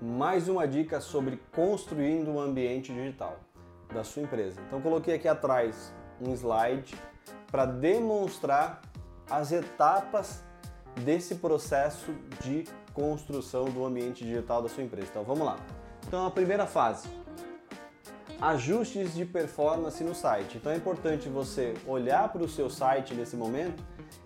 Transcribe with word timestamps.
mais 0.00 0.48
uma 0.48 0.66
dica 0.68 1.00
sobre 1.00 1.40
construindo 1.54 2.30
um 2.30 2.40
ambiente 2.40 2.92
digital 2.92 3.38
da 3.92 4.04
sua 4.04 4.22
empresa. 4.22 4.60
Então 4.66 4.80
coloquei 4.80 5.14
aqui 5.14 5.26
atrás 5.26 5.92
um 6.20 6.32
slide 6.34 6.94
para 7.50 7.64
demonstrar 7.64 8.82
as 9.30 9.52
etapas 9.52 10.44
desse 11.02 11.36
processo 11.36 12.14
de 12.42 12.64
construção 12.92 13.66
do 13.66 13.84
ambiente 13.84 14.24
digital 14.24 14.62
da 14.62 14.68
sua 14.68 14.82
empresa. 14.82 15.08
Então 15.10 15.24
vamos 15.24 15.46
lá. 15.46 15.56
Então 16.06 16.26
a 16.26 16.30
primeira 16.30 16.66
fase, 16.66 17.08
ajustes 18.40 19.14
de 19.14 19.24
performance 19.24 20.02
no 20.04 20.14
site. 20.14 20.58
Então 20.58 20.72
é 20.72 20.76
importante 20.76 21.28
você 21.28 21.74
olhar 21.86 22.30
para 22.32 22.42
o 22.42 22.48
seu 22.48 22.68
site 22.68 23.14
nesse 23.14 23.36
momento 23.36 23.82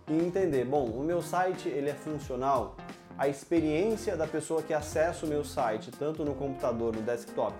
e 0.08 0.14
entender, 0.14 0.64
bom, 0.64 0.84
o 0.86 1.02
meu 1.02 1.22
site 1.22 1.68
ele 1.68 1.90
é 1.90 1.94
funcional, 1.94 2.76
a 3.20 3.28
experiência 3.28 4.16
da 4.16 4.26
pessoa 4.26 4.62
que 4.62 4.72
acessa 4.72 5.26
o 5.26 5.28
meu 5.28 5.44
site, 5.44 5.90
tanto 5.90 6.24
no 6.24 6.34
computador, 6.34 6.96
no 6.96 7.02
desktop, 7.02 7.54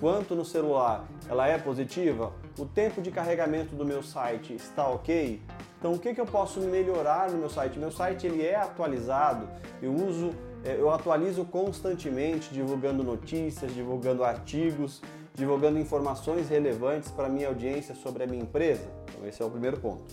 quanto 0.00 0.34
no 0.34 0.42
celular, 0.42 1.04
ela 1.28 1.46
é 1.46 1.58
positiva? 1.58 2.32
O 2.58 2.64
tempo 2.64 3.02
de 3.02 3.10
carregamento 3.10 3.76
do 3.76 3.84
meu 3.84 4.02
site 4.02 4.54
está 4.54 4.88
ok? 4.88 5.42
Então, 5.78 5.92
o 5.92 5.98
que, 5.98 6.14
que 6.14 6.20
eu 6.20 6.24
posso 6.24 6.60
melhorar 6.60 7.30
no 7.30 7.36
meu 7.36 7.50
site? 7.50 7.78
Meu 7.78 7.92
site 7.92 8.26
ele 8.26 8.42
é 8.42 8.56
atualizado, 8.56 9.46
eu 9.82 9.92
uso, 9.92 10.30
é, 10.64 10.76
eu 10.80 10.90
atualizo 10.90 11.44
constantemente, 11.44 12.48
divulgando 12.50 13.04
notícias, 13.04 13.74
divulgando 13.74 14.24
artigos, 14.24 15.02
divulgando 15.34 15.78
informações 15.78 16.48
relevantes 16.48 17.10
para 17.10 17.28
minha 17.28 17.48
audiência 17.48 17.94
sobre 17.94 18.24
a 18.24 18.26
minha 18.26 18.44
empresa. 18.44 18.88
Então, 19.10 19.28
esse 19.28 19.42
é 19.42 19.44
o 19.44 19.50
primeiro 19.50 19.78
ponto. 19.78 20.04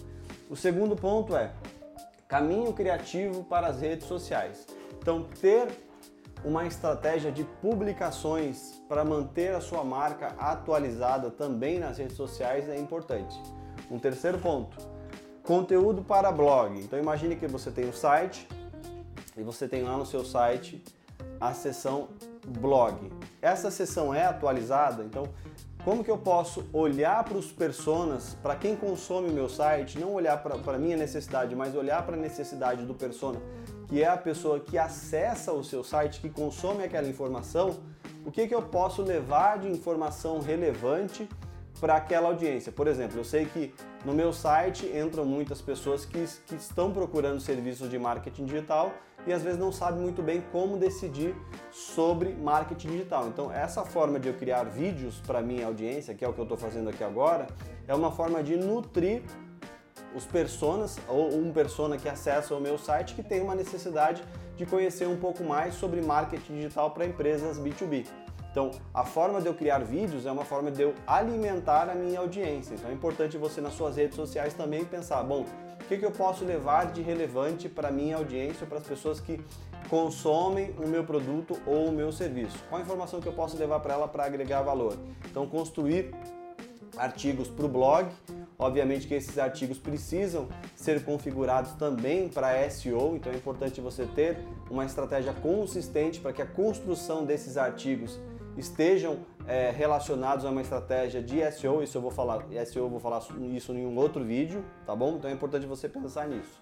O 0.50 0.58
segundo 0.58 0.94
ponto 0.94 1.38
é 1.38 1.54
caminho 2.28 2.74
criativo 2.74 3.46
para 3.46 3.68
as 3.68 3.80
redes 3.80 4.06
sociais. 4.06 4.68
Então, 5.00 5.24
ter 5.42 5.68
uma 6.44 6.66
estratégia 6.66 7.32
de 7.32 7.44
publicações 7.44 8.82
para 8.88 9.04
manter 9.04 9.54
a 9.54 9.62
sua 9.62 9.84
marca 9.84 10.36
atualizada 10.38 11.30
também 11.30 11.80
nas 11.80 11.98
redes 11.98 12.16
sociais 12.16 12.70
é 12.70 12.78
importante. 12.78 13.40
Um 13.92 14.00
terceiro 14.00 14.38
ponto, 14.38 14.78
conteúdo 15.44 16.02
para 16.02 16.32
blog. 16.32 16.80
Então 16.80 16.98
imagine 16.98 17.36
que 17.36 17.48
você 17.48 17.72
tem 17.72 17.88
um 17.88 17.94
site 17.94 18.48
e 19.36 19.44
você 19.44 19.68
tem 19.68 19.84
lá 19.84 19.98
no 19.98 20.06
seu 20.06 20.24
site 20.24 20.84
a 21.40 21.54
seção 21.54 22.10
blog. 22.48 23.12
Essa 23.42 23.72
seção 23.72 24.14
é 24.14 24.26
atualizada, 24.26 25.04
então 25.04 25.24
como 25.84 26.04
que 26.04 26.12
eu 26.12 26.18
posso 26.18 26.66
olhar 26.74 27.24
para 27.24 27.38
os 27.38 27.52
personas, 27.52 28.36
para 28.44 28.56
quem 28.56 28.76
consome 28.76 29.30
o 29.30 29.34
meu 29.34 29.48
site, 29.48 29.98
não 29.98 30.14
olhar 30.14 30.38
para 30.44 30.76
a 30.76 30.78
minha 30.78 30.98
necessidade, 30.98 31.56
mas 31.56 31.74
olhar 31.74 32.06
para 32.06 32.16
a 32.16 32.20
necessidade 32.20 32.86
do 32.86 32.94
persona, 32.94 33.40
que 33.88 34.04
é 34.04 34.08
a 34.08 34.18
pessoa 34.18 34.60
que 34.60 34.78
acessa 34.78 35.54
o 35.54 35.64
seu 35.64 35.84
site, 35.84 36.20
que 36.20 36.30
consome 36.30 36.84
aquela 36.84 37.08
informação, 37.08 37.80
o 38.26 38.32
que, 38.32 38.48
que 38.48 38.54
eu 38.54 38.62
posso 38.62 39.02
levar 39.02 39.60
de 39.60 39.70
informação 39.70 40.40
relevante 40.40 41.28
para 41.80 41.96
aquela 41.96 42.28
audiência. 42.28 42.72
Por 42.72 42.88
exemplo, 42.88 43.18
eu 43.18 43.24
sei 43.24 43.46
que 43.46 43.74
no 44.04 44.14
meu 44.14 44.34
site 44.34 44.86
entram 44.86 45.24
muitas 45.24 45.62
pessoas 45.62 46.06
que, 46.06 46.26
que 46.46 46.56
estão 46.56 46.92
procurando 46.92 47.40
serviços 47.40 47.90
de 47.90 47.98
marketing 47.98 48.46
digital 48.46 48.94
e 49.26 49.34
às 49.34 49.42
vezes 49.44 49.60
não 49.60 49.72
sabem 49.72 50.02
muito 50.02 50.22
bem 50.22 50.44
como 50.52 50.78
decidir 50.78 51.36
sobre 51.72 52.34
marketing 52.34 52.90
digital. 52.90 53.28
Então, 53.28 53.52
essa 53.52 53.84
forma 53.84 54.20
de 54.20 54.28
eu 54.28 54.34
criar 54.34 54.64
vídeos 54.64 55.22
para 55.26 55.42
minha 55.42 55.68
audiência, 55.68 56.14
que 56.14 56.24
é 56.24 56.28
o 56.28 56.34
que 56.34 56.40
eu 56.40 56.44
estou 56.44 56.58
fazendo 56.58 56.90
aqui 56.90 57.04
agora, 57.04 57.48
é 57.88 57.94
uma 57.94 58.12
forma 58.12 58.42
de 58.42 58.56
nutrir 58.56 59.24
os 60.16 60.26
personas 60.26 60.98
ou 61.08 61.36
um 61.36 61.52
persona 61.52 61.98
que 61.98 62.10
acessa 62.10 62.56
o 62.56 62.60
meu 62.60 62.78
site 62.78 63.14
que 63.14 63.22
tem 63.22 63.42
uma 63.42 63.54
necessidade 63.54 64.24
de 64.58 64.66
conhecer 64.66 65.08
um 65.08 65.18
pouco 65.18 65.44
mais 65.44 65.76
sobre 65.76 66.02
marketing 66.02 66.56
digital 66.56 66.92
para 66.92 67.06
empresas 67.06 67.60
B2B. 67.60 68.06
Então, 68.52 68.72
a 68.94 69.04
forma 69.04 69.40
de 69.40 69.48
eu 69.48 69.54
criar 69.54 69.80
vídeos 69.80 70.26
é 70.26 70.32
uma 70.32 70.44
forma 70.44 70.72
de 70.72 70.82
eu 70.82 70.96
alimentar 71.06 71.90
a 71.90 71.96
minha 71.96 72.20
audiência. 72.20 72.74
Então, 72.74 72.90
é 72.90 72.94
importante 72.94 73.38
você 73.38 73.62
nas 73.62 73.74
suas 73.74 73.96
redes 73.96 74.16
sociais 74.16 74.54
também 74.54 74.84
pensar, 74.84 75.22
bom, 75.24 75.46
o 75.80 75.86
que, 75.88 75.98
que 75.98 76.06
eu 76.06 76.12
posso 76.12 76.44
levar 76.44 76.92
de 76.92 77.02
relevante 77.02 77.70
para 77.70 77.92
minha 77.92 78.18
audiência, 78.18 78.66
para 78.66 78.80
as 78.80 78.86
pessoas 78.86 79.20
que 79.20 79.40
consomem 79.90 80.76
o 80.84 80.88
meu 80.88 81.04
produto 81.04 81.60
ou 81.66 81.88
o 81.88 81.92
meu 81.92 82.12
serviço? 82.12 82.58
Qual 82.70 82.80
a 82.80 82.84
informação 82.84 83.20
que 83.20 83.28
eu 83.28 83.34
posso 83.34 83.58
levar 83.58 83.80
para 83.80 83.94
ela 83.94 84.08
para 84.08 84.26
agregar 84.26 84.62
valor? 84.62 84.98
Então, 85.30 85.48
construir 85.48 86.14
artigos 86.98 87.48
para 87.48 87.66
o 87.66 87.70
blog. 87.70 88.08
Obviamente 88.60 89.08
que 89.08 89.14
esses 89.14 89.40
artigos 89.40 89.78
precisam 89.78 90.50
ser 90.76 91.02
configurados 91.06 91.72
também 91.76 92.28
para 92.28 92.70
SEO, 92.70 93.16
então 93.16 93.32
é 93.32 93.36
importante 93.36 93.80
você 93.80 94.06
ter 94.06 94.38
uma 94.70 94.84
estratégia 94.84 95.32
consistente 95.32 96.20
para 96.20 96.34
que 96.34 96.42
a 96.42 96.46
construção 96.46 97.24
desses 97.24 97.56
artigos 97.56 98.20
estejam 98.58 99.20
é, 99.48 99.72
relacionados 99.72 100.44
a 100.44 100.50
uma 100.50 100.60
estratégia 100.60 101.24
de 101.24 101.40
SEO, 101.54 101.82
isso 101.82 101.98
eu 101.98 102.02
vou 102.02 102.12
falar, 102.12 102.46
SEO 102.66 102.84
eu 102.84 102.90
vou 102.90 103.00
falar 103.00 103.22
isso 103.56 103.72
em 103.72 103.86
um 103.86 103.96
outro 103.96 104.26
vídeo, 104.26 104.66
tá 104.86 104.94
bom? 104.94 105.16
Então 105.16 105.32
é 105.32 105.34
importante 105.34 105.66
você 105.66 105.88
pensar 105.88 106.28
nisso. 106.28 106.62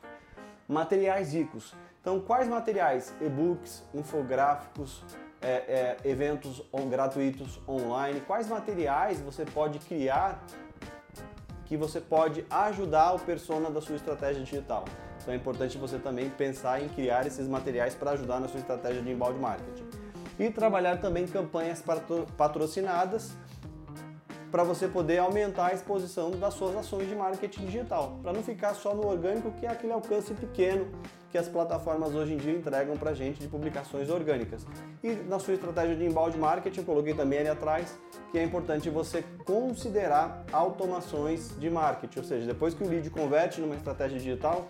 Materiais 0.68 1.34
ricos. 1.34 1.74
Então, 2.00 2.20
quais 2.20 2.48
materiais? 2.48 3.14
E-books, 3.20 3.84
infográficos, 3.94 5.04
é, 5.42 5.48
é, 5.50 5.98
eventos 6.06 6.64
on, 6.72 6.88
gratuitos 6.90 7.60
online, 7.68 8.22
quais 8.22 8.48
materiais 8.48 9.20
você 9.20 9.46
pode 9.46 9.80
criar 9.80 10.46
que 11.68 11.76
você 11.76 12.00
pode 12.00 12.46
ajudar 12.50 13.14
o 13.14 13.20
persona 13.20 13.70
da 13.70 13.82
sua 13.82 13.96
estratégia 13.96 14.42
digital. 14.44 14.86
Então 15.22 15.34
é 15.34 15.38
importante 15.38 15.78
você 15.78 16.00
também 16.00 16.30
pensar 16.30 16.82
em 16.82 16.88
criar 16.88 17.28
esses 17.28 17.48
materiais 17.48 17.94
para 17.94 18.12
ajudar 18.12 18.40
na 18.40 18.48
sua 18.48 18.60
estratégia 18.60 19.02
de 19.02 19.12
inbound 19.12 19.38
marketing. 19.40 19.86
E 20.40 20.50
trabalhar 20.50 20.98
também 20.98 21.28
campanhas 21.28 21.84
patrocinadas 22.38 23.36
para 24.52 24.64
você 24.64 24.88
poder 24.88 25.18
aumentar 25.18 25.68
a 25.68 25.74
exposição 25.74 26.32
das 26.32 26.54
suas 26.54 26.76
ações 26.76 27.08
de 27.08 27.16
marketing 27.16 27.66
digital, 27.66 28.20
para 28.22 28.34
não 28.34 28.42
ficar 28.42 28.74
só 28.74 28.94
no 28.94 29.06
orgânico, 29.06 29.52
que 29.52 29.66
é 29.66 29.70
aquele 29.70 29.94
alcance 29.94 30.34
pequeno 30.34 30.88
que 31.30 31.38
as 31.38 31.48
plataformas 31.50 32.16
hoje 32.16 32.34
em 32.34 32.38
dia 32.38 32.54
entregam 32.54 32.96
para 32.96 33.12
a 33.12 33.14
gente 33.14 33.40
de 33.40 33.48
publicações 33.48 34.10
orgânicas. 34.10 34.66
E 35.04 35.12
na 35.12 35.40
sua 35.40 35.56
estratégia 35.56 35.96
de 35.96 36.06
inbound 36.06 36.38
marketing, 36.38 36.80
eu 36.80 36.86
coloquei 36.86 37.14
também 37.14 37.40
ali 37.40 37.50
atrás 37.50 37.98
que 38.32 38.38
é 38.38 38.44
importante 38.44 38.90
você 38.90 39.24
considerar 39.46 40.46
automações 40.52 41.58
de 41.60 41.70
marketing, 41.70 42.20
ou 42.20 42.26
seja, 42.26 42.48
depois 42.48 42.74
que 42.74 42.84
o 42.84 42.88
lead 42.88 43.10
converte 43.10 43.60
numa 43.60 43.76
estratégia 43.76 44.18
digital, 44.18 44.68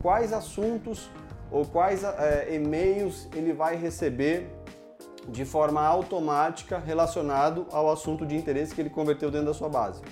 quais 0.00 0.32
assuntos 0.32 1.08
ou 1.50 1.64
quais 1.64 2.02
é, 2.02 2.54
e-mails 2.54 3.28
ele 3.34 3.52
vai 3.52 3.76
receber 3.76 4.48
de 5.28 5.44
forma 5.44 5.80
automática 5.80 6.78
relacionado 6.78 7.66
ao 7.70 7.90
assunto 7.90 8.26
de 8.26 8.36
interesse 8.36 8.74
que 8.74 8.80
ele 8.80 8.90
converteu 8.90 9.30
dentro 9.30 9.46
da 9.48 9.54
sua 9.54 9.68
base. 9.68 10.02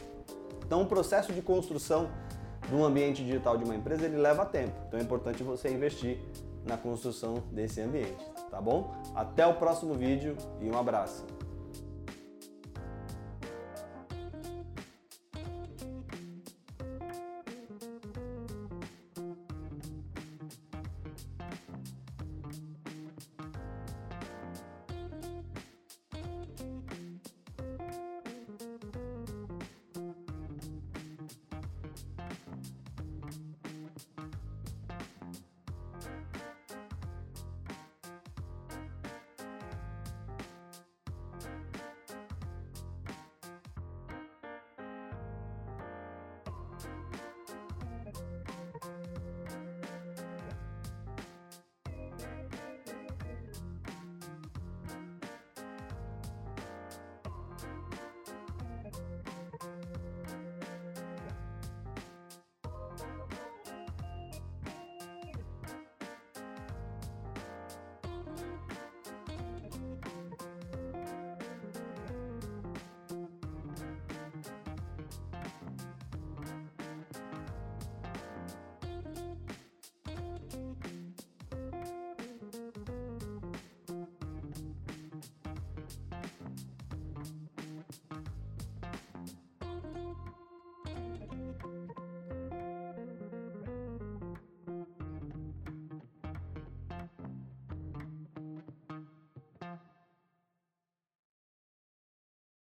Então, 0.65 0.83
o 0.83 0.87
processo 0.87 1.33
de 1.33 1.43
construção 1.43 2.09
de 2.69 2.75
um 2.75 2.85
ambiente 2.85 3.25
digital 3.25 3.57
de 3.59 3.65
uma 3.65 3.75
empresa 3.75 4.05
ele 4.05 4.17
leva 4.17 4.47
tempo. 4.47 4.73
Então, 4.87 5.01
é 5.01 5.03
importante 5.03 5.43
você 5.43 5.69
investir 5.69 6.19
na 6.65 6.77
construção 6.77 7.43
desse 7.51 7.81
ambiente, 7.81 8.25
tá 8.51 8.61
bom? 8.61 8.95
Até 9.15 9.47
o 9.47 9.55
próximo 9.55 9.95
vídeo 9.95 10.37
e 10.61 10.71
um 10.71 10.79
abraço. 10.79 11.25